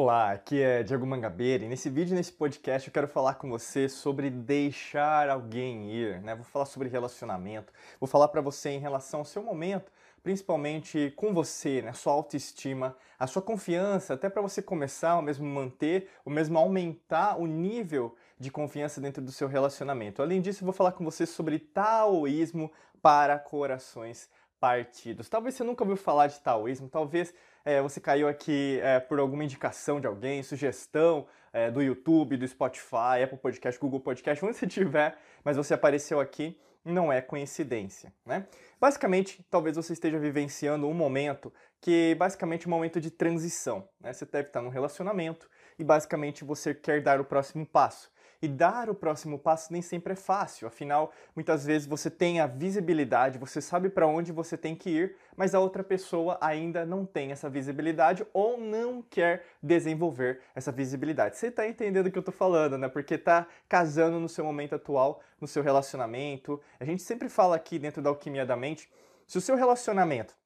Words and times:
Olá, 0.00 0.30
aqui 0.30 0.62
é 0.62 0.84
Diego 0.84 1.04
Mangabeira 1.04 1.64
e 1.64 1.68
nesse 1.68 1.90
vídeo, 1.90 2.14
nesse 2.14 2.32
podcast, 2.32 2.86
eu 2.86 2.94
quero 2.94 3.08
falar 3.08 3.34
com 3.34 3.50
você 3.50 3.88
sobre 3.88 4.30
deixar 4.30 5.28
alguém 5.28 5.90
ir, 5.90 6.20
né? 6.20 6.36
Vou 6.36 6.44
falar 6.44 6.66
sobre 6.66 6.88
relacionamento, 6.88 7.72
vou 7.98 8.06
falar 8.06 8.28
para 8.28 8.40
você 8.40 8.70
em 8.70 8.78
relação 8.78 9.18
ao 9.18 9.24
seu 9.24 9.42
momento, 9.42 9.90
principalmente 10.22 11.12
com 11.16 11.34
você, 11.34 11.82
né? 11.82 11.92
Sua 11.94 12.12
autoestima, 12.12 12.96
a 13.18 13.26
sua 13.26 13.42
confiança, 13.42 14.14
até 14.14 14.30
para 14.30 14.40
você 14.40 14.62
começar, 14.62 15.16
ou 15.16 15.22
mesmo 15.22 15.44
manter, 15.44 16.08
ou 16.24 16.32
mesmo 16.32 16.56
aumentar 16.56 17.36
o 17.36 17.44
nível 17.44 18.14
de 18.38 18.52
confiança 18.52 19.00
dentro 19.00 19.20
do 19.20 19.32
seu 19.32 19.48
relacionamento. 19.48 20.22
Além 20.22 20.40
disso, 20.40 20.62
eu 20.62 20.66
vou 20.66 20.72
falar 20.72 20.92
com 20.92 21.04
você 21.04 21.26
sobre 21.26 21.58
taoísmo 21.58 22.70
para 23.02 23.36
corações 23.36 24.30
partidos. 24.60 25.28
Talvez 25.28 25.54
você 25.54 25.64
nunca 25.64 25.84
ouviu 25.84 25.96
falar 25.96 26.26
de 26.26 26.40
taoísmo, 26.40 26.88
talvez 26.88 27.32
é, 27.64 27.80
você 27.80 28.00
caiu 28.00 28.28
aqui 28.28 28.80
é, 28.82 29.00
por 29.00 29.18
alguma 29.18 29.44
indicação 29.44 30.00
de 30.00 30.06
alguém, 30.06 30.42
sugestão 30.42 31.26
é, 31.52 31.70
do 31.70 31.82
YouTube, 31.82 32.36
do 32.36 32.46
Spotify, 32.46 33.22
Apple 33.24 33.38
Podcast, 33.38 33.80
Google 33.80 34.00
Podcast, 34.00 34.42
onde 34.44 34.56
você 34.56 34.66
estiver, 34.66 35.18
mas 35.44 35.56
você 35.56 35.74
apareceu 35.74 36.20
aqui, 36.20 36.58
não 36.84 37.12
é 37.12 37.20
coincidência, 37.20 38.12
né? 38.24 38.46
Basicamente, 38.80 39.44
talvez 39.50 39.76
você 39.76 39.92
esteja 39.92 40.18
vivenciando 40.18 40.86
um 40.86 40.94
momento 40.94 41.52
que 41.80 42.14
basicamente 42.14 42.64
é 42.64 42.68
um 42.68 42.70
momento 42.70 43.00
de 43.00 43.10
transição, 43.10 43.88
né? 44.00 44.12
Você 44.12 44.24
deve 44.24 44.48
estar 44.48 44.62
num 44.62 44.68
relacionamento 44.68 45.48
e 45.78 45.84
basicamente 45.84 46.44
você 46.44 46.74
quer 46.74 47.02
dar 47.02 47.20
o 47.20 47.24
próximo 47.24 47.66
passo. 47.66 48.10
E 48.40 48.46
dar 48.46 48.88
o 48.88 48.94
próximo 48.94 49.36
passo 49.36 49.72
nem 49.72 49.82
sempre 49.82 50.12
é 50.12 50.16
fácil, 50.16 50.68
afinal, 50.68 51.12
muitas 51.34 51.66
vezes 51.66 51.88
você 51.88 52.08
tem 52.08 52.38
a 52.38 52.46
visibilidade, 52.46 53.36
você 53.36 53.60
sabe 53.60 53.88
para 53.88 54.06
onde 54.06 54.30
você 54.30 54.56
tem 54.56 54.76
que 54.76 54.90
ir, 54.90 55.16
mas 55.36 55.56
a 55.56 55.60
outra 55.60 55.82
pessoa 55.82 56.38
ainda 56.40 56.86
não 56.86 57.04
tem 57.04 57.32
essa 57.32 57.50
visibilidade 57.50 58.24
ou 58.32 58.56
não 58.56 59.02
quer 59.02 59.44
desenvolver 59.60 60.40
essa 60.54 60.70
visibilidade. 60.70 61.36
Você 61.36 61.48
está 61.48 61.66
entendendo 61.66 62.06
o 62.06 62.12
que 62.12 62.18
eu 62.18 62.20
estou 62.20 62.34
falando, 62.34 62.78
né? 62.78 62.88
Porque 62.88 63.14
está 63.14 63.44
casando 63.68 64.20
no 64.20 64.28
seu 64.28 64.44
momento 64.44 64.76
atual, 64.76 65.20
no 65.40 65.48
seu 65.48 65.62
relacionamento. 65.62 66.60
A 66.78 66.84
gente 66.84 67.02
sempre 67.02 67.28
fala 67.28 67.56
aqui 67.56 67.76
dentro 67.76 68.00
da 68.00 68.08
alquimia 68.08 68.46
da 68.46 68.56
mente, 68.56 68.88
se 69.26 69.36
o 69.36 69.40
seu 69.40 69.56
relacionamento 69.56 70.36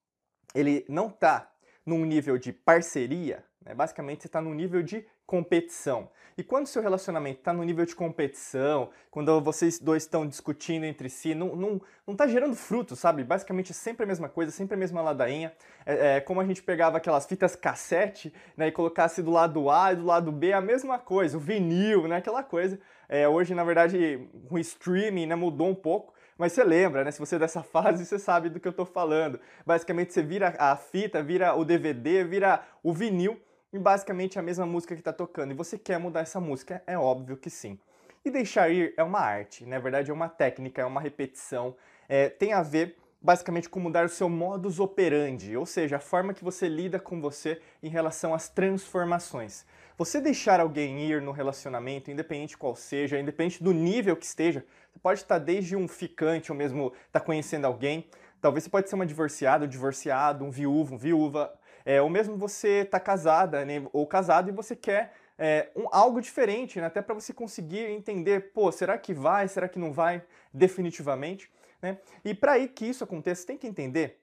ele 0.54 0.84
não 0.88 1.08
está 1.08 1.50
num 1.84 2.04
nível 2.04 2.38
de 2.38 2.52
parceria, 2.52 3.44
né? 3.64 3.74
basicamente 3.74 4.22
você 4.22 4.28
está 4.28 4.40
num 4.40 4.54
nível 4.54 4.82
de 4.82 5.06
competição. 5.26 6.10
E 6.36 6.42
quando 6.42 6.66
seu 6.66 6.80
relacionamento 6.80 7.40
está 7.40 7.52
no 7.52 7.62
nível 7.62 7.84
de 7.84 7.94
competição, 7.94 8.90
quando 9.10 9.38
vocês 9.42 9.78
dois 9.78 10.02
estão 10.02 10.26
discutindo 10.26 10.84
entre 10.84 11.10
si, 11.10 11.34
não, 11.34 11.54
não, 11.54 11.80
não 12.06 12.16
tá 12.16 12.26
gerando 12.26 12.56
frutos, 12.56 12.98
sabe? 12.98 13.22
Basicamente 13.22 13.72
é 13.72 13.74
sempre 13.74 14.04
a 14.04 14.06
mesma 14.06 14.28
coisa, 14.28 14.50
sempre 14.50 14.74
a 14.74 14.78
mesma 14.78 15.02
ladainha. 15.02 15.52
É, 15.84 16.16
é 16.16 16.20
como 16.20 16.40
a 16.40 16.46
gente 16.46 16.62
pegava 16.62 16.96
aquelas 16.96 17.26
fitas 17.26 17.54
cassete 17.54 18.32
né, 18.56 18.68
e 18.68 18.72
colocasse 18.72 19.22
do 19.22 19.30
lado 19.30 19.68
A 19.68 19.92
e 19.92 19.96
do 19.96 20.06
lado 20.06 20.32
B 20.32 20.52
a 20.52 20.60
mesma 20.60 20.98
coisa, 20.98 21.36
o 21.36 21.40
vinil, 21.40 22.08
né, 22.08 22.16
aquela 22.16 22.42
coisa. 22.42 22.80
É, 23.08 23.28
hoje, 23.28 23.54
na 23.54 23.62
verdade, 23.62 24.26
o 24.50 24.58
streaming 24.58 25.26
né, 25.26 25.34
mudou 25.34 25.68
um 25.68 25.74
pouco, 25.74 26.14
mas 26.38 26.52
você 26.52 26.64
lembra, 26.64 27.04
né? 27.04 27.10
Se 27.10 27.20
você 27.20 27.36
é 27.36 27.38
dessa 27.38 27.62
fase, 27.62 28.06
você 28.06 28.18
sabe 28.18 28.48
do 28.48 28.58
que 28.58 28.66
eu 28.66 28.70
estou 28.70 28.86
falando. 28.86 29.38
Basicamente, 29.66 30.14
você 30.14 30.22
vira 30.22 30.54
a 30.58 30.74
fita, 30.76 31.22
vira 31.22 31.54
o 31.54 31.62
DVD, 31.62 32.24
vira 32.24 32.62
o 32.82 32.90
vinil 32.90 33.38
basicamente 33.78 34.38
a 34.38 34.42
mesma 34.42 34.66
música 34.66 34.94
que 34.94 35.00
está 35.00 35.12
tocando. 35.12 35.52
E 35.52 35.54
você 35.54 35.78
quer 35.78 35.98
mudar 35.98 36.20
essa 36.20 36.40
música? 36.40 36.82
É 36.86 36.96
óbvio 36.96 37.36
que 37.36 37.50
sim. 37.50 37.78
E 38.24 38.30
deixar 38.30 38.70
ir 38.70 38.94
é 38.96 39.02
uma 39.02 39.18
arte, 39.18 39.66
na 39.66 39.78
verdade 39.78 40.10
é 40.10 40.14
uma 40.14 40.28
técnica, 40.28 40.82
é 40.82 40.84
uma 40.84 41.00
repetição, 41.00 41.74
é, 42.08 42.28
tem 42.28 42.52
a 42.52 42.62
ver 42.62 42.96
basicamente 43.22 43.68
com 43.68 43.78
mudar 43.78 44.04
o 44.04 44.08
seu 44.08 44.28
modus 44.28 44.80
operandi, 44.80 45.56
ou 45.56 45.64
seja, 45.64 45.96
a 45.96 46.00
forma 46.00 46.34
que 46.34 46.42
você 46.42 46.68
lida 46.68 46.98
com 46.98 47.20
você 47.20 47.60
em 47.82 47.88
relação 47.88 48.34
às 48.34 48.48
transformações. 48.48 49.64
Você 49.96 50.20
deixar 50.20 50.58
alguém 50.58 51.00
ir 51.08 51.22
no 51.22 51.30
relacionamento, 51.30 52.10
independente 52.10 52.58
qual 52.58 52.74
seja, 52.74 53.20
independente 53.20 53.62
do 53.62 53.72
nível 53.72 54.16
que 54.16 54.24
esteja, 54.24 54.64
você 54.90 54.98
pode 54.98 55.20
estar 55.20 55.38
desde 55.38 55.76
um 55.76 55.86
ficante 55.86 56.50
ou 56.50 56.58
mesmo 56.58 56.88
estar 57.06 57.20
tá 57.20 57.26
conhecendo 57.26 57.66
alguém, 57.66 58.08
talvez 58.40 58.64
você 58.64 58.70
pode 58.70 58.88
ser 58.88 58.96
uma 58.96 59.06
divorciada, 59.06 59.64
um 59.64 59.68
divorciado, 59.68 60.44
um 60.44 60.50
viúvo, 60.50 60.96
um 60.96 60.98
viúva, 60.98 61.52
é, 61.84 62.00
ou 62.00 62.08
mesmo 62.08 62.36
você 62.36 62.82
está 62.82 63.00
casada 63.00 63.64
né, 63.64 63.84
ou 63.92 64.06
casado 64.06 64.48
e 64.48 64.52
você 64.52 64.76
quer 64.76 65.12
é, 65.38 65.70
um, 65.74 65.86
algo 65.90 66.20
diferente, 66.20 66.80
né, 66.80 66.86
até 66.86 67.02
para 67.02 67.14
você 67.14 67.32
conseguir 67.32 67.86
entender, 67.90 68.52
pô, 68.52 68.70
será 68.70 68.96
que 68.96 69.12
vai, 69.12 69.48
será 69.48 69.68
que 69.68 69.78
não 69.78 69.92
vai 69.92 70.22
definitivamente? 70.52 71.50
Né? 71.80 71.98
E 72.24 72.34
para 72.34 72.66
que 72.68 72.86
isso 72.86 73.02
aconteça, 73.02 73.46
tem 73.46 73.58
que 73.58 73.66
entender 73.66 74.21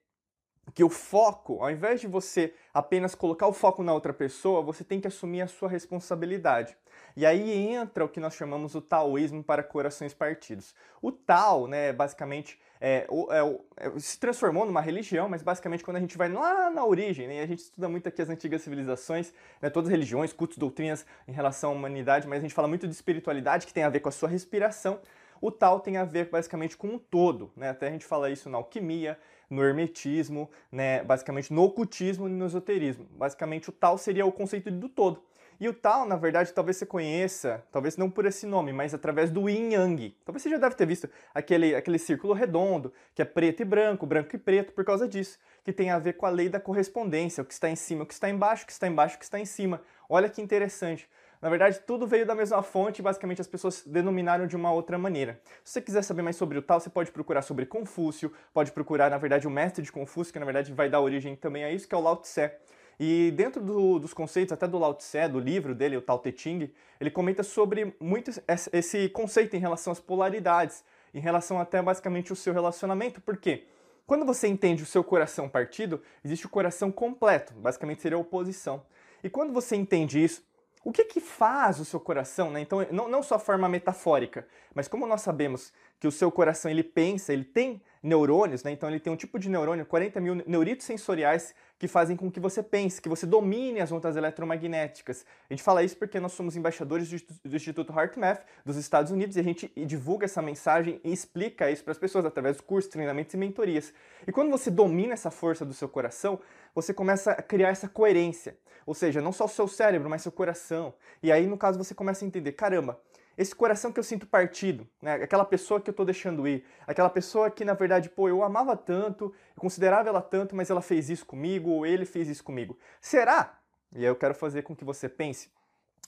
que 0.72 0.84
o 0.84 0.90
foco, 0.90 1.62
ao 1.62 1.72
invés 1.72 2.02
de 2.02 2.08
você 2.08 2.54
apenas 2.74 3.16
colocar 3.16 3.48
o 3.48 3.54
foco 3.54 3.84
na 3.84 3.94
outra 3.94 4.14
pessoa, 4.14 4.62
você 4.62 4.84
tem 4.84 5.00
que 5.00 5.08
assumir 5.08 5.42
a 5.42 5.48
sua 5.48 5.70
responsabilidade. 5.70 6.76
E 7.16 7.26
aí 7.26 7.68
entra 7.74 8.06
o 8.06 8.10
que 8.10 8.20
nós 8.20 8.36
chamamos 8.36 8.76
o 8.76 8.82
taoísmo 8.82 9.44
para 9.44 9.64
corações 9.64 10.14
partidos. 10.14 10.76
O 11.02 11.12
Tao, 11.12 11.68
né, 11.68 11.92
basicamente, 11.92 12.60
é, 12.80 13.08
é, 13.30 13.88
é, 13.88 14.00
se 14.00 14.20
transformou 14.20 14.66
numa 14.66 14.82
religião, 14.82 15.28
mas 15.28 15.42
basicamente 15.42 15.84
quando 15.84 15.98
a 15.98 16.00
gente 16.00 16.18
vai 16.18 16.30
lá 16.30 16.70
na 16.70 16.86
origem, 16.86 17.28
né, 17.28 17.42
a 17.42 17.46
gente 17.46 17.60
estuda 17.60 17.90
muito 17.90 18.08
aqui 18.08 18.22
as 18.22 18.30
antigas 18.30 18.62
civilizações, 18.62 19.34
né, 19.62 19.70
todas 19.70 19.90
as 19.90 19.92
religiões, 19.92 20.32
cultos, 20.32 20.58
doutrinas 20.58 21.06
em 21.28 21.32
relação 21.32 21.72
à 21.72 21.74
humanidade, 21.74 22.28
mas 22.28 22.40
a 22.40 22.42
gente 22.42 22.54
fala 22.54 22.68
muito 22.68 22.88
de 22.88 22.94
espiritualidade 22.94 23.66
que 23.66 23.74
tem 23.74 23.84
a 23.84 23.90
ver 23.90 24.00
com 24.00 24.10
a 24.10 24.12
sua 24.12 24.30
respiração. 24.30 25.00
O 25.42 25.52
Tao 25.52 25.80
tem 25.80 25.98
a 25.98 26.04
ver 26.04 26.30
basicamente 26.30 26.76
com 26.76 26.88
um 26.88 27.00
todo, 27.00 27.52
né? 27.56 27.70
Até 27.70 27.88
a 27.88 27.92
gente 27.92 28.06
fala 28.06 28.30
isso 28.30 28.50
na 28.50 28.58
alquimia, 28.58 29.18
no 29.50 29.64
hermetismo, 29.64 30.50
né? 30.72 31.04
basicamente 31.04 31.52
no 31.54 31.64
ocultismo 31.64 32.28
e 32.28 32.32
no 32.32 32.46
esoterismo. 32.46 33.06
Basicamente 33.12 33.70
o 33.70 33.72
Tao 33.72 33.98
seria 33.98 34.26
o 34.26 34.32
conceito 34.32 34.70
do 34.70 34.88
todo. 34.88 35.24
E 35.60 35.68
o 35.68 35.74
Tao, 35.74 36.06
na 36.06 36.16
verdade, 36.16 36.54
talvez 36.54 36.78
você 36.78 36.86
conheça, 36.86 37.62
talvez 37.70 37.98
não 37.98 38.10
por 38.10 38.26
esse 38.26 38.46
nome, 38.46 38.72
mas 38.72 38.94
através 38.94 39.30
do 39.30 39.50
Yin 39.50 39.74
Yang. 39.74 40.16
Talvez 40.24 40.42
você 40.42 40.50
já 40.50 40.58
deve 40.58 40.74
ter 40.74 40.86
visto 40.86 41.10
aquele, 41.34 41.76
aquele 41.76 42.00
círculo 42.00 42.34
redondo, 42.34 42.94
que 43.14 43.22
é 43.22 43.26
preto 43.26 43.62
e 43.62 43.66
branco, 43.66 44.06
branco 44.06 44.34
e 44.34 44.40
preto, 44.40 44.72
por 44.72 44.86
causa 44.86 45.06
disso, 45.06 45.38
que 45.62 45.74
tem 45.74 45.90
a 45.90 46.00
ver 46.00 46.14
com 46.14 46.26
a 46.26 46.30
lei 46.30 46.48
da 46.48 46.62
correspondência, 46.62 47.42
o 47.42 47.46
que 47.46 47.52
está 47.52 47.70
em 47.70 47.76
cima, 47.76 48.04
o 48.04 48.06
que 48.06 48.14
está 48.14 48.30
embaixo, 48.30 48.64
o 48.64 48.68
que 48.68 48.72
está 48.72 48.88
embaixo, 48.88 49.18
o 49.18 49.20
que 49.20 49.26
está 49.26 49.38
em 49.38 49.44
cima. 49.44 49.82
Olha 50.08 50.30
que 50.30 50.42
interessante. 50.42 51.10
Na 51.42 51.50
verdade, 51.50 51.80
tudo 51.88 52.06
veio 52.06 52.26
da 52.26 52.36
mesma 52.36 52.62
fonte 52.62 53.00
e 53.00 53.02
basicamente 53.02 53.40
as 53.40 53.48
pessoas 53.48 53.84
denominaram 53.86 54.46
de 54.46 54.58
uma 54.58 54.74
outra 54.74 54.98
maneira. 54.98 55.40
Se 55.64 55.74
você 55.74 55.82
quiser 55.82 56.02
saber 56.02 56.22
mais 56.22 56.36
sobre 56.36 56.58
o 56.58 56.62
Tao, 56.62 56.82
você 56.82 56.90
pode 56.90 57.12
procurar 57.12 57.42
sobre 57.42 57.66
Confúcio, 57.66 58.34
pode 58.54 58.74
procurar, 58.74 59.10
na 59.10 59.18
verdade, 59.18 59.48
o 59.48 59.50
mestre 59.50 59.82
de 59.82 59.90
Confúcio, 59.90 60.34
que 60.34 60.40
na 60.40 60.44
verdade 60.44 60.74
vai 60.74 60.90
dar 60.90 61.00
origem 61.00 61.38
também 61.38 61.64
a 61.64 61.72
isso, 61.72 61.88
que 61.88 61.96
é 61.96 61.98
o 61.98 62.02
Lao 62.02 62.18
Tse. 62.18 62.52
E 63.00 63.32
dentro 63.32 63.64
do, 63.64 64.00
dos 64.00 64.14
conceitos, 64.14 64.52
até 64.52 64.68
do 64.68 64.78
Lao 64.78 64.94
Tse, 64.94 65.30
do 65.30 65.40
livro 65.40 65.74
dele, 65.74 65.96
o 65.96 66.02
Tao 66.02 66.20
Te 66.20 66.34
Ching, 66.36 66.70
ele 67.00 67.10
comenta 67.10 67.42
sobre 67.42 67.96
muito 68.02 68.30
esse 68.74 69.08
conceito 69.08 69.56
em 69.56 69.60
relação 69.60 69.94
às 69.94 70.00
polaridades, 70.02 70.84
em 71.14 71.22
relação 71.22 71.58
até 71.62 71.82
basicamente 71.82 72.34
o 72.34 72.36
seu 72.36 72.54
relacionamento. 72.54 73.22
Por 73.22 73.38
quê? 73.38 73.66
Quando 74.06 74.26
você 74.26 74.50
entende 74.50 74.84
o 74.84 74.86
seu 74.86 75.06
coração 75.06 75.48
partido, 75.48 76.02
existe 76.26 76.46
o 76.46 76.50
coração 76.50 76.92
completo, 76.92 77.54
basicamente 77.54 78.02
seria 78.02 78.18
a 78.18 78.22
oposição. 78.22 78.84
E 79.24 79.30
quando 79.30 79.54
você 79.54 79.78
entende 79.78 80.22
isso, 80.22 80.44
o 80.84 80.92
que 80.92 81.04
que 81.04 81.20
faz 81.20 81.80
o 81.80 81.86
seu 81.86 82.00
coração, 82.00 82.50
né? 82.52 82.62
Então, 82.62 82.86
não, 82.92 83.08
não 83.08 83.22
só 83.22 83.38
forma 83.38 83.68
metafórica, 83.68 84.48
mas 84.74 84.88
como 84.88 85.06
nós 85.06 85.22
sabemos 85.22 85.74
que 86.00 86.08
o 86.08 86.12
seu 86.12 86.32
coração 86.32 86.72
ele 86.72 86.84
pensa, 86.84 87.34
ele 87.34 87.44
tem 87.44 87.82
neurônios, 88.02 88.64
né? 88.64 88.72
Então 88.72 88.90
ele 88.90 89.00
tem 89.00 89.12
um 89.12 89.16
tipo 89.16 89.38
de 89.38 89.50
neurônio, 89.50 89.86
40 89.86 90.20
mil 90.22 90.36
neuritos 90.48 90.86
sensoriais 90.86 91.54
que 91.78 91.88
fazem 91.88 92.16
com 92.16 92.30
que 92.30 92.40
você 92.40 92.62
pense, 92.62 93.02
que 93.02 93.08
você 93.08 93.26
domine 93.26 93.80
as 93.80 93.92
ondas 93.92 94.16
eletromagnéticas. 94.16 95.26
A 95.50 95.54
gente 95.54 95.64
fala 95.64 95.84
isso 95.84 95.98
porque 95.98 96.20
nós 96.20 96.34
somos 96.34 96.56
embaixadores 96.56 97.10
do 97.10 97.56
Instituto 97.56 97.94
HeartMath 97.94 98.46
dos 98.66 98.76
Estados 98.76 99.12
Unidos 99.12 99.38
e 99.38 99.40
a 99.40 99.44
gente 99.44 99.72
divulga 99.86 100.26
essa 100.26 100.42
mensagem 100.42 101.00
e 101.04 101.12
explica 101.12 101.72
isso 101.72 101.84
para 101.84 101.92
as 101.92 101.98
pessoas 101.98 102.26
através 102.26 102.58
dos 102.58 102.66
cursos, 102.66 102.92
treinamentos 102.92 103.34
e 103.34 103.38
mentorias. 103.38 103.94
E 104.28 104.32
quando 104.32 104.52
você 104.52 104.70
domina 104.70 105.14
essa 105.14 105.32
força 105.32 105.66
do 105.66 105.74
seu 105.74 105.88
coração, 105.88 106.40
você 106.76 106.94
começa 106.94 107.32
a 107.32 107.42
criar 107.42 107.70
essa 107.70 107.88
coerência. 107.88 108.58
Ou 108.86 108.94
seja, 108.94 109.22
não 109.22 109.32
só 109.32 109.46
o 109.46 109.50
seu 109.50 109.68
cérebro, 109.68 110.10
mas 110.10 110.22
seu 110.22 110.32
coração. 110.32 110.94
E 111.22 111.32
aí, 111.32 111.46
no 111.46 111.58
caso, 111.58 111.78
você 111.78 111.94
começa 111.94 112.26
a 112.26 112.28
entender: 112.28 112.54
caramba, 112.54 113.00
esse 113.40 113.56
coração 113.56 113.90
que 113.90 113.98
eu 113.98 114.04
sinto 114.04 114.28
partido, 114.28 114.86
né? 115.02 115.14
aquela 115.14 115.46
pessoa 115.46 115.80
que 115.80 115.90
eu 115.90 115.94
estou 115.94 116.06
deixando 116.06 116.46
ir, 116.46 116.66
aquela 116.86 117.10
pessoa 117.10 117.50
que 117.50 117.64
na 117.64 117.74
verdade, 117.74 118.10
pô, 118.10 118.28
eu 118.28 118.44
amava 118.44 118.76
tanto, 118.76 119.34
eu 119.56 119.62
considerava 119.62 120.10
ela 120.10 120.22
tanto, 120.22 120.54
mas 120.54 120.70
ela 120.70 120.82
fez 120.82 121.10
isso 121.10 121.26
comigo, 121.26 121.70
ou 121.70 121.86
ele 121.86 122.06
fez 122.06 122.28
isso 122.28 122.44
comigo. 122.44 122.78
Será? 123.00 123.58
E 123.94 124.00
aí 124.00 124.04
eu 124.04 124.16
quero 124.18 124.36
fazer 124.36 124.64
com 124.64 124.76
que 124.76 124.84
você 124.84 125.08
pense, 125.08 125.50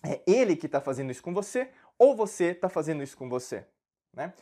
é 0.04 0.22
ele 0.28 0.58
que 0.58 0.66
está 0.66 0.82
fazendo 0.82 1.10
isso 1.10 1.24
com 1.24 1.34
você, 1.34 1.70
ou 1.98 2.18
você 2.18 2.48
está 2.48 2.68
fazendo 2.68 3.02
isso 3.02 3.16
com 3.16 3.30
você? 3.30 3.66
Né? 4.14 4.34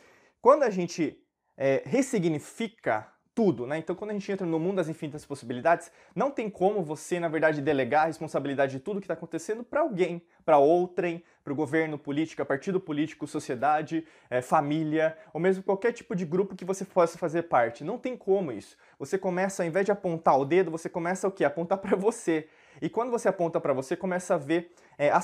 Quando 0.42 0.64
a 0.64 0.70
gente 0.70 1.16
é, 1.56 1.84
ressignifica 1.86 3.06
tudo, 3.40 3.66
né? 3.66 3.78
Então, 3.78 3.96
quando 3.96 4.10
a 4.10 4.12
gente 4.12 4.30
entra 4.30 4.46
no 4.46 4.60
mundo 4.60 4.76
das 4.76 4.88
infinitas 4.90 5.24
possibilidades, 5.24 5.90
não 6.14 6.30
tem 6.30 6.50
como 6.50 6.82
você, 6.82 7.18
na 7.18 7.26
verdade, 7.26 7.62
delegar 7.62 8.02
a 8.02 8.06
responsabilidade 8.08 8.72
de 8.72 8.80
tudo 8.80 9.00
que 9.00 9.04
está 9.04 9.14
acontecendo 9.14 9.64
para 9.64 9.80
alguém, 9.80 10.20
para 10.44 10.58
outrem, 10.58 11.24
para 11.42 11.50
o 11.50 11.56
governo, 11.56 11.98
política, 11.98 12.44
partido 12.44 12.78
político, 12.78 13.26
sociedade, 13.26 14.06
é, 14.28 14.42
família, 14.42 15.16
ou 15.32 15.40
mesmo 15.40 15.62
qualquer 15.62 15.90
tipo 15.92 16.14
de 16.14 16.26
grupo 16.26 16.54
que 16.54 16.66
você 16.66 16.84
possa 16.84 17.16
fazer 17.16 17.44
parte. 17.44 17.82
Não 17.82 17.96
tem 17.96 18.14
como 18.14 18.52
isso. 18.52 18.76
Você 18.98 19.16
começa, 19.16 19.62
ao 19.62 19.66
invés 19.66 19.86
de 19.86 19.92
apontar 19.92 20.38
o 20.38 20.44
dedo, 20.44 20.70
você 20.70 20.90
começa 20.90 21.26
o 21.26 21.32
quê? 21.32 21.42
Apontar 21.42 21.78
para 21.78 21.96
você. 21.96 22.46
E 22.82 22.90
quando 22.90 23.10
você 23.10 23.26
aponta 23.26 23.58
para 23.58 23.72
você, 23.72 23.96
começa 23.96 24.34
a 24.34 24.38
ver 24.38 24.70
é, 24.98 25.08
a, 25.08 25.22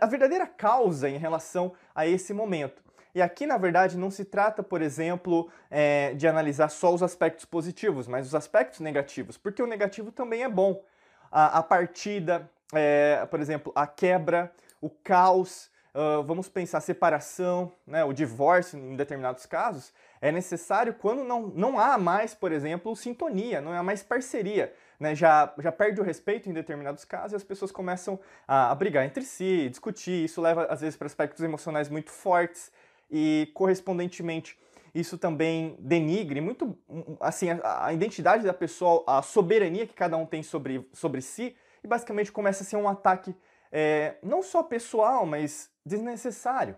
a 0.00 0.06
verdadeira 0.06 0.46
causa 0.46 1.10
em 1.10 1.18
relação 1.18 1.72
a 1.92 2.06
esse 2.06 2.32
momento. 2.32 2.85
E 3.16 3.22
aqui, 3.22 3.46
na 3.46 3.56
verdade, 3.56 3.96
não 3.96 4.10
se 4.10 4.26
trata, 4.26 4.62
por 4.62 4.82
exemplo, 4.82 5.48
é, 5.70 6.12
de 6.12 6.28
analisar 6.28 6.68
só 6.68 6.92
os 6.92 7.02
aspectos 7.02 7.46
positivos, 7.46 8.06
mas 8.06 8.26
os 8.26 8.34
aspectos 8.34 8.80
negativos, 8.80 9.38
porque 9.38 9.62
o 9.62 9.66
negativo 9.66 10.12
também 10.12 10.42
é 10.42 10.48
bom. 10.50 10.84
A, 11.32 11.60
a 11.60 11.62
partida, 11.62 12.46
é, 12.74 13.26
por 13.30 13.40
exemplo, 13.40 13.72
a 13.74 13.86
quebra, 13.86 14.52
o 14.82 14.90
caos, 14.90 15.70
uh, 15.94 16.22
vamos 16.24 16.50
pensar 16.50 16.82
separação, 16.82 17.72
né, 17.86 18.04
o 18.04 18.12
divórcio 18.12 18.78
em 18.78 18.94
determinados 18.94 19.46
casos, 19.46 19.94
é 20.20 20.30
necessário 20.30 20.92
quando 20.92 21.24
não, 21.24 21.46
não 21.46 21.80
há 21.80 21.96
mais, 21.96 22.34
por 22.34 22.52
exemplo, 22.52 22.94
sintonia, 22.94 23.62
não 23.62 23.72
há 23.72 23.82
mais 23.82 24.02
parceria. 24.02 24.74
Né, 25.00 25.14
já, 25.14 25.52
já 25.58 25.70
perde 25.70 26.00
o 26.00 26.04
respeito 26.04 26.48
em 26.48 26.54
determinados 26.54 27.04
casos 27.04 27.32
e 27.32 27.36
as 27.36 27.44
pessoas 27.44 27.70
começam 27.70 28.18
a, 28.48 28.70
a 28.70 28.74
brigar 28.74 29.04
entre 29.04 29.22
si, 29.24 29.68
discutir. 29.68 30.24
Isso 30.24 30.40
leva, 30.40 30.64
às 30.66 30.80
vezes, 30.80 30.96
para 30.96 31.06
aspectos 31.06 31.42
emocionais 31.42 31.90
muito 31.90 32.10
fortes 32.10 32.72
e, 33.10 33.50
correspondentemente, 33.54 34.58
isso 34.94 35.18
também 35.18 35.76
denigre 35.78 36.40
muito 36.40 36.76
assim 37.20 37.50
a, 37.50 37.86
a, 37.86 37.92
identidade 37.92 38.44
da 38.44 38.54
pessoa, 38.54 39.04
a 39.06 39.20
soberania 39.20 39.86
que 39.86 39.94
cada 39.94 40.16
um 40.16 40.24
tem 40.24 40.42
sobre, 40.42 40.88
sobre 40.92 41.20
si, 41.20 41.54
e 41.84 41.86
basicamente 41.86 42.32
começa 42.32 42.62
a 42.62 42.66
ser 42.66 42.76
um 42.76 42.88
ataque 42.88 43.34
é, 43.70 44.16
não 44.22 44.42
só 44.42 44.62
pessoal, 44.62 45.26
mas 45.26 45.70
desnecessário. 45.84 46.76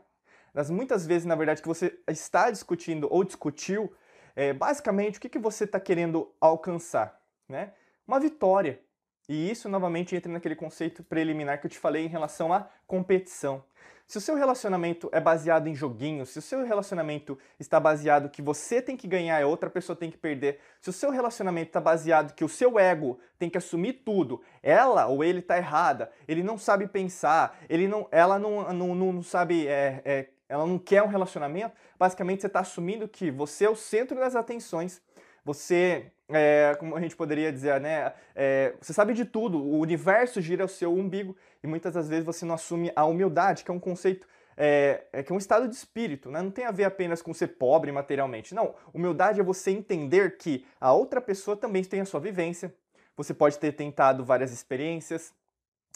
Das 0.52 0.70
muitas 0.70 1.06
vezes, 1.06 1.24
na 1.24 1.36
verdade, 1.36 1.62
que 1.62 1.68
você 1.68 1.96
está 2.08 2.50
discutindo 2.50 3.06
ou 3.10 3.22
discutiu, 3.22 3.92
é, 4.34 4.52
basicamente 4.52 5.18
o 5.18 5.20
que, 5.20 5.28
que 5.28 5.38
você 5.38 5.64
está 5.64 5.78
querendo 5.78 6.32
alcançar, 6.40 7.20
né? 7.48 7.72
Uma 8.06 8.18
vitória. 8.18 8.80
E 9.28 9.50
isso 9.50 9.68
novamente 9.68 10.16
entra 10.16 10.32
naquele 10.32 10.56
conceito 10.56 11.02
preliminar 11.02 11.60
que 11.60 11.66
eu 11.66 11.70
te 11.70 11.78
falei 11.78 12.04
em 12.04 12.08
relação 12.08 12.52
à 12.52 12.66
competição. 12.86 13.62
Se 14.06 14.16
o 14.16 14.22
seu 14.22 14.36
relacionamento 14.36 15.10
é 15.12 15.20
baseado 15.20 15.66
em 15.66 15.74
joguinhos, 15.74 16.30
se 16.30 16.38
o 16.38 16.42
seu 16.42 16.64
relacionamento 16.64 17.38
está 17.60 17.78
baseado 17.78 18.30
que 18.30 18.40
você 18.40 18.80
tem 18.80 18.96
que 18.96 19.06
ganhar 19.06 19.38
e 19.38 19.44
outra 19.44 19.68
pessoa 19.68 19.94
tem 19.94 20.10
que 20.10 20.16
perder, 20.16 20.60
se 20.80 20.88
o 20.88 20.94
seu 20.94 21.10
relacionamento 21.10 21.68
está 21.68 21.78
baseado 21.78 22.32
que 22.32 22.42
o 22.42 22.48
seu 22.48 22.78
ego 22.78 23.20
tem 23.38 23.50
que 23.50 23.58
assumir 23.58 24.00
tudo, 24.06 24.40
ela 24.62 25.06
ou 25.08 25.22
ele 25.22 25.40
está 25.40 25.58
errada, 25.58 26.10
ele 26.26 26.42
não 26.42 26.56
sabe 26.56 26.88
pensar, 26.88 27.58
ele 27.68 27.86
não, 27.86 28.08
ela 28.10 28.38
não, 28.38 28.72
não, 28.72 28.94
não 28.94 29.22
sabe, 29.22 29.66
é, 29.68 30.00
é, 30.02 30.28
ela 30.48 30.66
não 30.66 30.78
quer 30.78 31.02
um 31.02 31.08
relacionamento, 31.08 31.76
basicamente 31.98 32.40
você 32.40 32.46
está 32.46 32.60
assumindo 32.60 33.06
que 33.06 33.30
você 33.30 33.66
é 33.66 33.70
o 33.70 33.76
centro 33.76 34.18
das 34.18 34.34
atenções, 34.34 35.02
você 35.44 36.10
é, 36.28 36.76
como 36.78 36.96
a 36.96 37.00
gente 37.00 37.16
poderia 37.16 37.50
dizer, 37.50 37.80
né? 37.80 38.12
É, 38.34 38.74
você 38.80 38.92
sabe 38.92 39.14
de 39.14 39.24
tudo, 39.24 39.58
o 39.58 39.78
universo 39.78 40.40
gira 40.40 40.62
ao 40.62 40.68
seu 40.68 40.92
umbigo 40.92 41.36
e 41.62 41.66
muitas 41.66 41.94
das 41.94 42.08
vezes 42.08 42.24
você 42.24 42.44
não 42.44 42.54
assume 42.54 42.92
a 42.94 43.04
humildade, 43.04 43.64
que 43.64 43.70
é 43.70 43.74
um 43.74 43.80
conceito, 43.80 44.26
é, 44.56 45.04
é, 45.12 45.22
que 45.22 45.32
é 45.32 45.34
um 45.34 45.38
estado 45.38 45.66
de 45.66 45.74
espírito, 45.74 46.30
né? 46.30 46.42
Não 46.42 46.50
tem 46.50 46.66
a 46.66 46.70
ver 46.70 46.84
apenas 46.84 47.22
com 47.22 47.32
ser 47.32 47.48
pobre 47.48 47.90
materialmente. 47.92 48.54
Não, 48.54 48.74
humildade 48.92 49.40
é 49.40 49.42
você 49.42 49.70
entender 49.70 50.36
que 50.36 50.66
a 50.80 50.92
outra 50.92 51.20
pessoa 51.20 51.56
também 51.56 51.82
tem 51.82 52.00
a 52.00 52.04
sua 52.04 52.20
vivência. 52.20 52.74
Você 53.16 53.32
pode 53.32 53.58
ter 53.58 53.72
tentado 53.72 54.24
várias 54.24 54.52
experiências, 54.52 55.32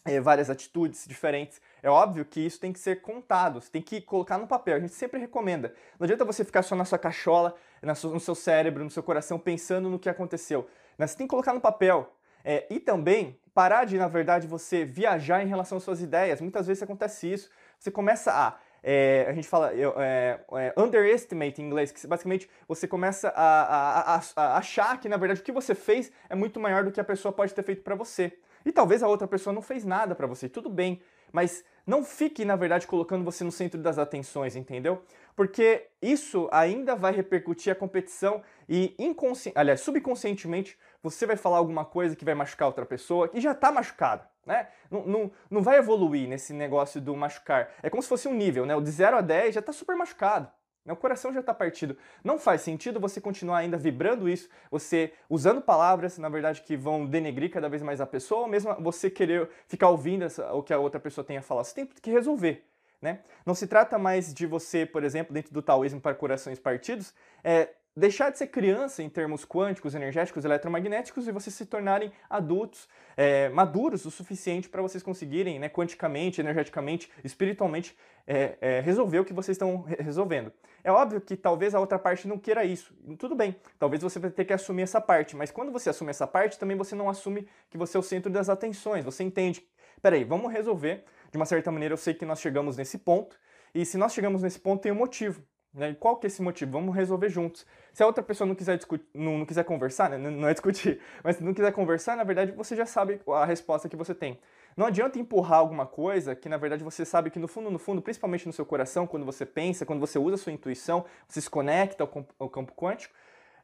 é, 0.04 0.20
várias 0.20 0.50
atitudes 0.50 1.06
diferentes. 1.06 1.60
É 1.82 1.88
óbvio 1.88 2.25
que 2.25 2.40
isso 2.40 2.58
tem 2.60 2.72
que 2.72 2.78
ser 2.78 3.00
contado, 3.00 3.60
você 3.60 3.70
tem 3.70 3.82
que 3.82 4.00
colocar 4.00 4.38
no 4.38 4.46
papel. 4.46 4.76
A 4.76 4.81
gente 4.81 4.94
sempre 4.94 5.20
recomenda. 5.20 5.75
Não 5.99 6.04
adianta 6.04 6.25
você 6.25 6.44
ficar 6.44 6.62
só 6.62 6.75
na 6.75 6.84
sua 6.84 6.99
cachola, 6.99 7.54
no 7.82 8.20
seu 8.20 8.34
cérebro, 8.34 8.84
no 8.84 8.90
seu 8.90 9.02
coração, 9.02 9.38
pensando 9.38 9.88
no 9.88 9.99
que 9.99 10.08
aconteceu. 10.08 10.69
Você 10.99 11.16
tem 11.16 11.26
que 11.26 11.31
colocar 11.31 11.52
no 11.52 11.60
papel. 11.60 12.12
É, 12.44 12.66
e 12.70 12.81
também 12.81 13.38
parar 13.54 13.84
de, 13.84 13.96
na 13.96 14.08
verdade, 14.08 14.46
você 14.46 14.84
viajar 14.84 15.43
em 15.43 15.46
relação 15.46 15.78
às 15.78 15.84
suas 15.84 16.00
ideias. 16.00 16.40
Muitas 16.40 16.66
vezes 16.66 16.82
acontece 16.82 17.32
isso. 17.32 17.50
Você 17.78 17.90
começa 17.90 18.32
a. 18.32 18.58
É, 18.84 19.26
a 19.28 19.32
gente 19.32 19.46
fala 19.46 19.72
é, 19.72 20.40
é, 20.54 20.75
underestimate 20.76 21.62
em 21.62 21.66
inglês, 21.66 21.93
que 21.93 22.04
basicamente 22.04 22.50
você 22.66 22.88
começa 22.88 23.28
a, 23.28 23.62
a, 23.62 24.16
a, 24.16 24.22
a 24.34 24.56
achar 24.56 24.99
que, 24.99 25.08
na 25.08 25.16
verdade, 25.16 25.40
o 25.40 25.44
que 25.44 25.52
você 25.52 25.72
fez 25.72 26.10
é 26.28 26.34
muito 26.34 26.58
maior 26.58 26.82
do 26.82 26.90
que 26.90 27.00
a 27.00 27.04
pessoa 27.04 27.32
pode 27.32 27.54
ter 27.54 27.62
feito 27.62 27.82
para 27.82 27.94
você. 27.94 28.37
E 28.64 28.73
talvez 28.73 29.03
a 29.03 29.09
outra 29.09 29.26
pessoa 29.26 29.53
não 29.53 29.62
fez 29.62 29.85
nada 29.85 30.14
para 30.14 30.26
você, 30.26 30.49
tudo 30.49 30.69
bem, 30.69 31.00
mas 31.32 31.64
não 31.87 32.05
fique, 32.05 32.44
na 32.44 32.55
verdade, 32.55 32.87
colocando 32.87 33.25
você 33.25 33.43
no 33.43 33.50
centro 33.50 33.81
das 33.81 33.99
atenções, 33.99 34.55
entendeu? 34.55 35.03
Porque 35.35 35.88
isso 36.00 36.49
ainda 36.53 36.94
vai 36.94 37.12
repercutir 37.12 37.73
a 37.73 37.76
competição 37.76 38.43
e 38.69 38.94
inconsci... 38.99 39.50
aliás, 39.55 39.81
subconscientemente 39.81 40.79
você 41.03 41.26
vai 41.26 41.37
falar 41.37 41.56
alguma 41.56 41.85
coisa 41.85 42.14
que 42.14 42.25
vai 42.25 42.35
machucar 42.35 42.69
outra 42.69 42.87
pessoa 42.87 43.29
que 43.29 43.41
já 43.41 43.53
está 43.53 43.73
machucada, 43.73 44.29
né? 44.47 44.69
Não, 44.91 45.05
não, 45.05 45.31
não 45.50 45.62
vai 45.62 45.79
evoluir 45.79 46.29
nesse 46.29 46.53
negócio 46.53 47.00
do 47.00 47.17
machucar. 47.17 47.70
É 47.82 47.91
como 47.91 48.03
se 48.03 48.09
fosse 48.09 48.29
um 48.29 48.35
nível, 48.35 48.64
né? 48.64 48.76
O 48.76 48.81
de 48.81 48.91
0 48.91 49.17
a 49.17 49.20
10 49.20 49.55
já 49.55 49.61
está 49.61 49.73
super 49.73 49.97
machucado. 49.97 50.49
O 50.87 50.96
coração 50.96 51.32
já 51.32 51.40
está 51.40 51.55
partido. 51.55 51.96
Não 52.25 52.38
faz 52.38 52.62
sentido 52.62 52.99
você 52.99 53.20
continuar 53.20 53.58
ainda 53.58 53.76
vibrando 53.76 54.29
isso, 54.29 54.49
você 54.69 55.12
usando 55.31 55.61
palavras, 55.61 56.19
na 56.19 56.29
verdade, 56.29 56.62
que 56.62 56.76
vão 56.76 57.06
denegrir 57.06 57.50
cada 57.50 57.69
vez 57.69 57.82
mais 57.82 58.00
a 58.00 58.06
pessoa, 58.06 58.43
ou 58.43 58.49
mesmo 58.49 58.75
você 58.81 59.08
querer 59.08 59.49
ficar 59.69 59.90
ouvindo 59.90 60.25
essa, 60.25 60.52
o 60.52 60.62
que 60.62 60.73
a 60.73 60.79
outra 60.79 60.99
pessoa 60.99 61.25
tem 61.25 61.37
a 61.37 61.43
falar. 61.43 61.62
Você 61.62 61.75
tem 61.75 61.87
que 61.87 62.11
resolver. 62.11 62.67
Né? 63.00 63.20
Não 63.44 63.55
se 63.55 63.67
trata 63.67 63.99
mais 63.99 64.32
de 64.32 64.46
você, 64.46 64.87
por 64.87 65.02
exemplo, 65.02 65.34
dentro 65.34 65.52
do 65.52 65.61
taoísmo 65.61 66.00
para 66.00 66.14
corações 66.14 66.58
partidos, 66.58 67.12
é, 67.43 67.70
deixar 67.97 68.31
de 68.31 68.39
ser 68.39 68.47
criança 68.47 69.03
em 69.03 69.09
termos 69.09 69.44
quânticos, 69.44 69.94
energéticos, 69.94 70.44
eletromagnéticos 70.44 71.29
e 71.29 71.33
vocês 71.33 71.55
se 71.55 71.67
tornarem 71.67 72.11
adultos, 72.29 72.89
é, 73.17 73.49
maduros 73.50 74.06
o 74.06 74.11
suficiente 74.11 74.69
para 74.69 74.81
vocês 74.81 75.03
conseguirem, 75.03 75.59
né, 75.59 75.69
quanticamente, 75.69 76.41
energeticamente, 76.41 77.11
espiritualmente, 77.23 77.97
é, 78.27 78.56
é, 78.61 78.81
resolver 78.81 79.19
o 79.19 79.25
que 79.25 79.33
vocês 79.33 79.56
estão 79.56 79.83
resolvendo. 79.83 80.53
É 80.83 80.91
óbvio 80.91 81.21
que 81.21 81.37
talvez 81.37 81.75
a 81.75 81.81
outra 81.81 81.99
parte 81.99 82.27
não 82.27 82.39
queira 82.39 82.65
isso. 82.65 82.94
Tudo 83.19 83.35
bem, 83.35 83.56
talvez 83.79 84.03
você 84.03 84.19
vai 84.19 84.31
ter 84.31 84.45
que 84.45 84.53
assumir 84.53 84.83
essa 84.83 85.00
parte, 85.00 85.37
mas 85.37 85.50
quando 85.50 85.71
você 85.71 85.91
assume 85.91 86.11
essa 86.11 86.27
parte, 86.27 86.59
também 86.59 86.77
você 86.77 86.95
não 86.95 87.09
assume 87.09 87.47
que 87.69 87.77
você 87.77 87.97
é 87.97 88.00
o 88.00 88.03
centro 88.03 88.31
das 88.31 88.49
atenções. 88.49 89.05
Você 89.05 89.23
entende, 89.23 89.62
peraí, 90.00 90.25
vamos 90.25 90.50
resolver. 90.50 91.05
De 91.31 91.37
uma 91.38 91.47
certa 91.47 91.71
maneira, 91.71 91.95
eu 91.95 91.99
sei 91.99 92.12
que 92.12 92.27
nós 92.27 92.41
chegamos 92.41 92.77
nesse 92.77 92.99
ponto, 92.99 93.38
e 93.75 93.87
se 93.87 93.97
nós 93.97 94.12
chegamos 94.12 94.43
nesse 94.43 94.61
ponto, 94.61 94.83
tem 94.83 94.93
um 94.93 94.97
motivo. 94.97 95.43
Né? 95.75 95.91
E 95.91 95.95
qual 95.95 96.17
que 96.17 96.27
é 96.27 96.29
esse 96.29 96.43
motivo? 96.43 96.73
Vamos 96.73 96.95
resolver 96.95 97.29
juntos. 97.29 97.67
Se 97.93 98.03
a 98.03 98.07
outra 98.07 98.23
pessoa 98.23 98.47
não 98.47 98.55
quiser, 98.55 98.77
discutir, 98.77 99.07
não, 99.15 99.39
não 99.39 99.47
quiser 99.47 99.65
conversar, 99.65 100.11
né? 100.11 100.19
não 100.19 100.49
é 100.49 100.52
discutir, 100.52 101.00
mas 101.25 101.37
se 101.37 101.45
não 101.45 101.55
quiser 101.55 101.73
conversar, 101.73 102.17
na 102.17 102.25
verdade 102.25 102.52
você 102.52 102.76
já 102.76 102.87
sabe 102.87 103.21
a 103.29 103.45
resposta 103.45 103.88
que 103.88 103.97
você 103.97 104.14
tem. 104.14 104.38
Não 104.76 104.87
adianta 104.87 105.19
empurrar 105.19 105.59
alguma 105.59 105.87
coisa 105.87 106.35
que 106.35 106.49
na 106.49 106.57
verdade 106.57 106.83
você 106.83 107.05
sabe 107.05 107.31
que 107.31 107.38
no 107.38 107.49
fundo, 107.49 107.71
no 107.71 107.79
fundo, 107.79 108.00
principalmente 108.00 108.47
no 108.47 108.52
seu 108.52 108.64
coração, 108.64 109.07
quando 109.07 109.25
você 109.25 109.45
pensa, 109.45 109.85
quando 109.85 110.00
você 110.00 110.19
usa 110.19 110.37
a 110.37 110.38
sua 110.38 110.52
intuição, 110.52 111.05
você 111.29 111.41
se 111.41 111.50
conecta 111.50 112.02
ao, 112.05 112.26
ao 112.38 112.49
campo 112.49 112.73
quântico, 112.73 113.14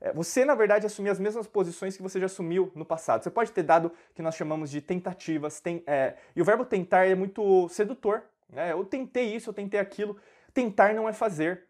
é, 0.00 0.12
você, 0.12 0.44
na 0.44 0.54
verdade, 0.54 0.86
assumir 0.86 1.10
as 1.10 1.18
mesmas 1.18 1.46
posições 1.46 1.96
que 1.96 2.02
você 2.02 2.20
já 2.20 2.26
assumiu 2.26 2.70
no 2.74 2.84
passado. 2.84 3.22
Você 3.22 3.30
pode 3.30 3.50
ter 3.50 3.62
dado 3.62 3.90
que 4.14 4.22
nós 4.22 4.34
chamamos 4.36 4.70
de 4.70 4.80
tentativas, 4.80 5.60
tem, 5.60 5.82
é, 5.86 6.14
e 6.36 6.40
o 6.40 6.44
verbo 6.44 6.64
tentar 6.64 7.06
é 7.06 7.14
muito 7.14 7.68
sedutor. 7.68 8.22
Né? 8.48 8.72
Eu 8.72 8.84
tentei 8.84 9.34
isso, 9.34 9.50
eu 9.50 9.54
tentei 9.54 9.80
aquilo. 9.80 10.16
Tentar 10.54 10.94
não 10.94 11.08
é 11.08 11.12
fazer. 11.12 11.64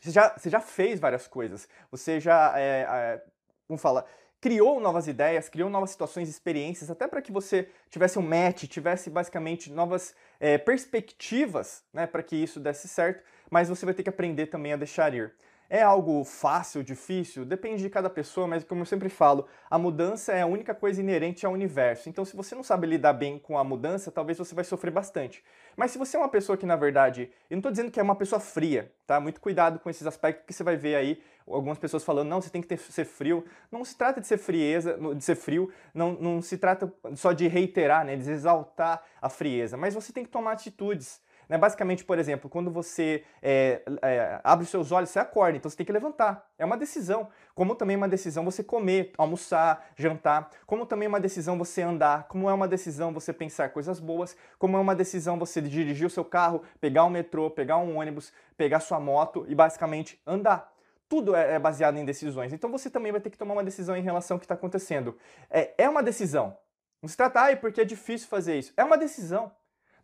Você 0.00 0.10
já, 0.10 0.34
você 0.36 0.50
já 0.50 0.60
fez 0.60 1.00
várias 1.00 1.26
coisas. 1.26 1.68
Você 1.90 2.20
já, 2.20 2.52
é, 2.58 2.86
é, 2.88 3.22
como 3.66 3.78
fala, 3.78 4.06
criou 4.40 4.78
novas 4.80 5.08
ideias, 5.08 5.48
criou 5.48 5.68
novas 5.68 5.90
situações, 5.90 6.28
experiências, 6.28 6.90
até 6.90 7.06
para 7.06 7.22
que 7.22 7.32
você 7.32 7.68
tivesse 7.90 8.18
um 8.18 8.22
match, 8.22 8.64
tivesse 8.64 9.10
basicamente 9.10 9.72
novas 9.72 10.14
é, 10.38 10.58
perspectivas 10.58 11.82
né, 11.92 12.06
para 12.06 12.22
que 12.22 12.36
isso 12.36 12.60
desse 12.60 12.86
certo, 12.86 13.24
mas 13.50 13.68
você 13.68 13.84
vai 13.84 13.94
ter 13.94 14.02
que 14.02 14.08
aprender 14.08 14.46
também 14.46 14.72
a 14.72 14.76
deixar 14.76 15.12
ir. 15.14 15.34
É 15.68 15.82
algo 15.82 16.22
fácil, 16.24 16.84
difícil? 16.84 17.44
Depende 17.44 17.82
de 17.82 17.90
cada 17.90 18.08
pessoa, 18.08 18.46
mas 18.46 18.62
como 18.62 18.82
eu 18.82 18.86
sempre 18.86 19.08
falo, 19.08 19.46
a 19.68 19.76
mudança 19.76 20.32
é 20.32 20.42
a 20.42 20.46
única 20.46 20.74
coisa 20.74 21.00
inerente 21.00 21.44
ao 21.44 21.52
universo. 21.52 22.08
Então, 22.08 22.24
se 22.24 22.36
você 22.36 22.54
não 22.54 22.62
sabe 22.62 22.86
lidar 22.86 23.12
bem 23.12 23.38
com 23.38 23.58
a 23.58 23.64
mudança, 23.64 24.12
talvez 24.12 24.38
você 24.38 24.54
vai 24.54 24.64
sofrer 24.64 24.92
bastante. 24.92 25.42
Mas 25.76 25.90
se 25.90 25.98
você 25.98 26.16
é 26.16 26.20
uma 26.20 26.28
pessoa 26.28 26.56
que, 26.56 26.64
na 26.64 26.76
verdade, 26.76 27.30
eu 27.50 27.56
não 27.56 27.58
estou 27.58 27.72
dizendo 27.72 27.90
que 27.90 27.98
é 27.98 28.02
uma 28.02 28.14
pessoa 28.14 28.38
fria, 28.38 28.92
tá? 29.06 29.18
Muito 29.18 29.40
cuidado 29.40 29.80
com 29.80 29.90
esses 29.90 30.06
aspectos 30.06 30.46
que 30.46 30.52
você 30.52 30.62
vai 30.62 30.76
ver 30.76 30.94
aí 30.94 31.20
algumas 31.46 31.78
pessoas 31.78 32.04
falando, 32.04 32.28
não, 32.28 32.40
você 32.40 32.50
tem 32.50 32.62
que 32.62 32.68
ter, 32.68 32.78
ser 32.78 33.04
frio. 33.04 33.44
Não 33.70 33.84
se 33.84 33.96
trata 33.96 34.20
de 34.20 34.26
ser 34.26 34.38
frieza, 34.38 34.98
de 35.14 35.24
ser 35.24 35.34
frio, 35.34 35.72
não, 35.92 36.12
não 36.12 36.42
se 36.42 36.58
trata 36.58 36.92
só 37.14 37.32
de 37.32 37.46
reiterar, 37.48 38.04
né, 38.04 38.16
de 38.16 38.30
exaltar 38.30 39.02
a 39.20 39.28
frieza, 39.28 39.76
mas 39.76 39.94
você 39.94 40.12
tem 40.12 40.24
que 40.24 40.30
tomar 40.30 40.52
atitudes. 40.52 41.20
Né? 41.48 41.56
Basicamente, 41.56 42.04
por 42.04 42.18
exemplo, 42.18 42.50
quando 42.50 42.70
você 42.70 43.24
é, 43.42 43.82
é, 44.02 44.40
abre 44.42 44.64
os 44.64 44.70
seus 44.70 44.92
olhos, 44.92 45.10
você 45.10 45.18
acorda, 45.18 45.56
então 45.56 45.70
você 45.70 45.76
tem 45.76 45.86
que 45.86 45.92
levantar. 45.92 46.48
É 46.58 46.64
uma 46.64 46.76
decisão. 46.76 47.28
Como 47.54 47.74
também 47.74 47.94
é 47.94 47.96
uma 47.96 48.08
decisão 48.08 48.44
você 48.44 48.62
comer, 48.62 49.12
almoçar, 49.16 49.90
jantar. 49.96 50.50
Como 50.66 50.86
também 50.86 51.06
é 51.06 51.08
uma 51.08 51.20
decisão 51.20 51.56
você 51.56 51.82
andar. 51.82 52.24
Como 52.28 52.50
é 52.50 52.54
uma 52.54 52.68
decisão 52.68 53.12
você 53.12 53.32
pensar 53.32 53.70
coisas 53.70 54.00
boas. 54.00 54.36
Como 54.58 54.76
é 54.76 54.80
uma 54.80 54.94
decisão 54.94 55.38
você 55.38 55.60
dirigir 55.60 56.06
o 56.06 56.10
seu 56.10 56.24
carro, 56.24 56.62
pegar 56.80 57.04
um 57.04 57.10
metrô, 57.10 57.50
pegar 57.50 57.78
um 57.78 57.98
ônibus, 57.98 58.32
pegar 58.56 58.80
sua 58.80 58.98
moto 58.98 59.44
e 59.48 59.54
basicamente 59.54 60.20
andar 60.26 60.74
tudo 61.08 61.36
é, 61.36 61.54
é 61.54 61.58
baseado 61.58 61.96
em 61.96 62.04
decisões. 62.04 62.52
Então 62.52 62.70
você 62.70 62.90
também 62.90 63.12
vai 63.12 63.20
ter 63.20 63.30
que 63.30 63.38
tomar 63.38 63.54
uma 63.54 63.64
decisão 63.64 63.96
em 63.96 64.02
relação 64.02 64.34
ao 64.34 64.38
que 64.38 64.44
está 64.44 64.54
acontecendo. 64.54 65.16
É, 65.48 65.72
é 65.78 65.88
uma 65.88 66.02
decisão. 66.02 66.56
Não 67.00 67.08
se 67.08 67.16
trata, 67.16 67.40
ai, 67.40 67.56
porque 67.56 67.80
é 67.80 67.84
difícil 67.84 68.28
fazer 68.28 68.58
isso. 68.58 68.72
É 68.76 68.82
uma 68.82 68.98
decisão. 68.98 69.52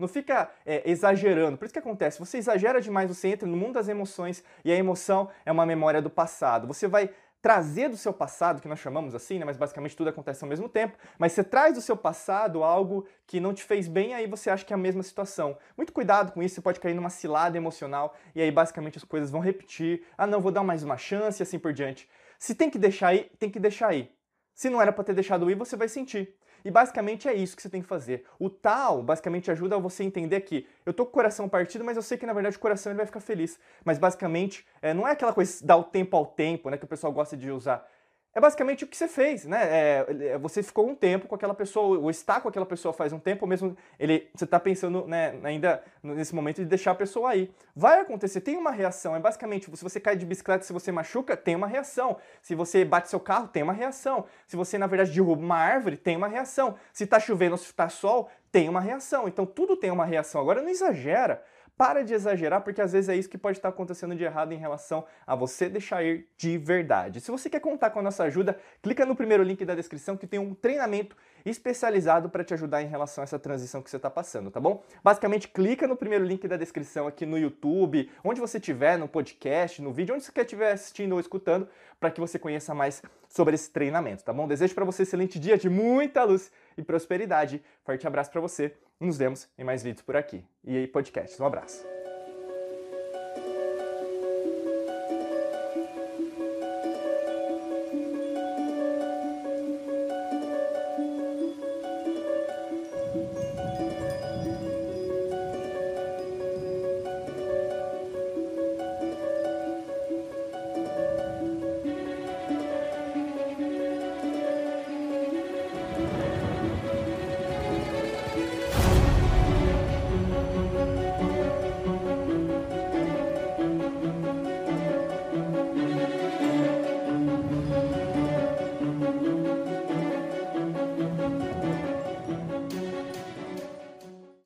Não 0.02 0.08
fica 0.08 0.50
é, 0.66 0.82
exagerando. 0.90 1.56
Por 1.56 1.64
isso 1.64 1.72
que 1.72 1.78
acontece, 1.78 2.18
você 2.18 2.36
exagera 2.38 2.80
demais, 2.80 3.08
você 3.08 3.28
entra 3.28 3.48
no 3.48 3.56
mundo 3.56 3.74
das 3.74 3.88
emoções 3.88 4.42
e 4.64 4.72
a 4.72 4.74
emoção 4.74 5.30
é 5.46 5.52
uma 5.52 5.64
memória 5.64 6.02
do 6.02 6.10
passado. 6.10 6.66
Você 6.66 6.88
vai 6.88 7.10
trazer 7.40 7.88
do 7.88 7.96
seu 7.96 8.12
passado, 8.12 8.60
que 8.60 8.66
nós 8.66 8.80
chamamos 8.80 9.14
assim, 9.14 9.38
né, 9.38 9.44
mas 9.44 9.56
basicamente 9.56 9.96
tudo 9.96 10.10
acontece 10.10 10.44
ao 10.44 10.48
mesmo 10.48 10.68
tempo, 10.68 10.96
mas 11.18 11.32
você 11.32 11.44
traz 11.44 11.74
do 11.74 11.80
seu 11.80 11.96
passado 11.96 12.64
algo 12.64 13.06
que 13.26 13.38
não 13.40 13.54
te 13.54 13.62
fez 13.62 13.86
bem, 13.86 14.12
aí 14.12 14.26
você 14.26 14.50
acha 14.50 14.64
que 14.64 14.72
é 14.72 14.76
a 14.76 14.78
mesma 14.78 15.04
situação. 15.04 15.56
Muito 15.76 15.92
cuidado 15.92 16.32
com 16.32 16.42
isso, 16.42 16.56
você 16.56 16.60
pode 16.60 16.80
cair 16.80 16.94
numa 16.94 17.10
cilada 17.10 17.56
emocional 17.56 18.16
e 18.34 18.42
aí 18.42 18.50
basicamente 18.50 18.98
as 18.98 19.04
coisas 19.04 19.30
vão 19.30 19.40
repetir. 19.40 20.04
Ah, 20.18 20.26
não, 20.26 20.40
vou 20.40 20.50
dar 20.50 20.64
mais 20.64 20.82
uma 20.82 20.96
chance 20.96 21.40
e 21.40 21.44
assim 21.44 21.58
por 21.60 21.72
diante. 21.72 22.08
Se 22.38 22.56
tem 22.56 22.68
que 22.68 22.78
deixar 22.78 23.08
aí, 23.08 23.30
tem 23.38 23.50
que 23.50 23.60
deixar 23.60 23.88
aí. 23.88 24.10
Se 24.54 24.68
não 24.70 24.80
era 24.80 24.92
para 24.92 25.04
ter 25.04 25.14
deixado 25.14 25.50
ir, 25.50 25.54
você 25.54 25.76
vai 25.76 25.88
sentir. 25.88 26.34
E 26.64 26.70
basicamente 26.70 27.28
é 27.28 27.34
isso 27.34 27.56
que 27.56 27.62
você 27.62 27.68
tem 27.68 27.82
que 27.82 27.88
fazer. 27.88 28.24
O 28.38 28.48
tal 28.48 29.02
basicamente 29.02 29.50
ajuda 29.50 29.78
você 29.78 30.02
a 30.02 30.06
entender 30.06 30.40
que 30.42 30.66
eu 30.86 30.92
tô 30.92 31.04
com 31.04 31.10
o 31.10 31.14
coração 31.14 31.48
partido, 31.48 31.84
mas 31.84 31.96
eu 31.96 32.02
sei 32.02 32.16
que 32.16 32.26
na 32.26 32.32
verdade 32.32 32.56
o 32.56 32.60
coração 32.60 32.92
ele 32.92 32.98
vai 32.98 33.06
ficar 33.06 33.20
feliz. 33.20 33.58
Mas 33.84 33.98
basicamente 33.98 34.64
é, 34.80 34.94
não 34.94 35.06
é 35.06 35.12
aquela 35.12 35.32
coisa 35.32 35.64
dar 35.64 35.76
o 35.76 35.84
tempo 35.84 36.16
ao 36.16 36.26
tempo, 36.26 36.70
né, 36.70 36.76
que 36.76 36.84
o 36.84 36.88
pessoal 36.88 37.12
gosta 37.12 37.36
de 37.36 37.50
usar 37.50 37.86
é 38.34 38.40
basicamente 38.40 38.84
o 38.84 38.86
que 38.86 38.96
você 38.96 39.06
fez, 39.06 39.44
né? 39.44 39.62
É, 39.62 40.06
é, 40.20 40.38
você 40.38 40.62
ficou 40.62 40.88
um 40.88 40.94
tempo 40.94 41.28
com 41.28 41.34
aquela 41.34 41.52
pessoa, 41.52 41.98
ou 41.98 42.10
está 42.10 42.40
com 42.40 42.48
aquela 42.48 42.64
pessoa 42.64 42.92
faz 42.94 43.12
um 43.12 43.18
tempo, 43.18 43.44
ou 43.44 43.48
mesmo 43.48 43.76
ele, 43.98 44.26
você 44.34 44.44
está 44.44 44.58
pensando 44.58 45.06
né, 45.06 45.38
ainda 45.42 45.82
nesse 46.02 46.34
momento 46.34 46.56
de 46.56 46.64
deixar 46.64 46.92
a 46.92 46.94
pessoa 46.94 47.30
aí. 47.30 47.50
Vai 47.76 48.00
acontecer, 48.00 48.40
tem 48.40 48.56
uma 48.56 48.70
reação. 48.70 49.14
É 49.14 49.20
basicamente, 49.20 49.70
se 49.76 49.82
você 49.82 50.00
cai 50.00 50.16
de 50.16 50.24
bicicleta, 50.24 50.64
se 50.64 50.72
você 50.72 50.90
machuca, 50.90 51.36
tem 51.36 51.54
uma 51.54 51.66
reação. 51.66 52.16
Se 52.40 52.54
você 52.54 52.86
bate 52.86 53.10
seu 53.10 53.20
carro, 53.20 53.48
tem 53.48 53.62
uma 53.62 53.72
reação. 53.74 54.24
Se 54.46 54.56
você, 54.56 54.78
na 54.78 54.86
verdade, 54.86 55.12
derruba 55.12 55.42
uma 55.42 55.58
árvore, 55.58 55.98
tem 55.98 56.16
uma 56.16 56.28
reação. 56.28 56.76
Se 56.90 57.04
está 57.04 57.20
chovendo 57.20 57.52
ou 57.52 57.58
se 57.58 57.66
está 57.66 57.90
sol, 57.90 58.30
tem 58.50 58.66
uma 58.66 58.80
reação. 58.80 59.28
Então 59.28 59.44
tudo 59.44 59.76
tem 59.76 59.90
uma 59.90 60.06
reação. 60.06 60.40
Agora 60.40 60.62
não 60.62 60.70
exagera. 60.70 61.42
Para 61.82 62.04
de 62.04 62.14
exagerar, 62.14 62.60
porque 62.60 62.80
às 62.80 62.92
vezes 62.92 63.08
é 63.08 63.16
isso 63.16 63.28
que 63.28 63.36
pode 63.36 63.58
estar 63.58 63.68
acontecendo 63.68 64.14
de 64.14 64.22
errado 64.22 64.52
em 64.52 64.56
relação 64.56 65.04
a 65.26 65.34
você 65.34 65.68
deixar 65.68 66.00
ir 66.04 66.28
de 66.36 66.56
verdade. 66.56 67.20
Se 67.20 67.28
você 67.28 67.50
quer 67.50 67.58
contar 67.58 67.90
com 67.90 67.98
a 67.98 68.02
nossa 68.02 68.22
ajuda, 68.22 68.56
clica 68.80 69.04
no 69.04 69.16
primeiro 69.16 69.42
link 69.42 69.64
da 69.64 69.74
descrição 69.74 70.16
que 70.16 70.24
tem 70.24 70.38
um 70.38 70.54
treinamento 70.54 71.16
especializado 71.44 72.28
para 72.28 72.44
te 72.44 72.54
ajudar 72.54 72.82
em 72.82 72.86
relação 72.86 73.22
a 73.22 73.24
essa 73.24 73.38
transição 73.38 73.82
que 73.82 73.90
você 73.90 73.96
está 73.96 74.10
passando, 74.10 74.50
tá 74.50 74.60
bom? 74.60 74.82
Basicamente, 75.02 75.48
clica 75.48 75.86
no 75.86 75.96
primeiro 75.96 76.24
link 76.24 76.46
da 76.46 76.56
descrição 76.56 77.06
aqui 77.06 77.26
no 77.26 77.38
YouTube, 77.38 78.10
onde 78.24 78.40
você 78.40 78.58
estiver, 78.58 78.98
no 78.98 79.08
podcast, 79.08 79.80
no 79.82 79.92
vídeo, 79.92 80.14
onde 80.14 80.24
você 80.24 80.32
estiver 80.40 80.72
assistindo 80.72 81.12
ou 81.12 81.20
escutando, 81.20 81.68
para 81.98 82.10
que 82.10 82.20
você 82.20 82.38
conheça 82.38 82.74
mais 82.74 83.02
sobre 83.28 83.54
esse 83.54 83.70
treinamento, 83.70 84.24
tá 84.24 84.32
bom? 84.32 84.46
Desejo 84.46 84.74
para 84.74 84.84
você 84.84 85.02
um 85.02 85.04
excelente 85.04 85.38
dia 85.38 85.56
de 85.56 85.70
muita 85.70 86.24
luz 86.24 86.50
e 86.76 86.82
prosperidade. 86.82 87.62
Forte 87.84 88.06
abraço 88.06 88.30
para 88.30 88.40
você. 88.40 88.74
Nos 89.00 89.16
vemos 89.16 89.48
em 89.58 89.64
mais 89.64 89.82
vídeos 89.82 90.02
por 90.02 90.16
aqui. 90.16 90.44
E 90.64 90.76
aí, 90.76 90.86
podcast. 90.86 91.40
Um 91.40 91.46
abraço. 91.46 92.01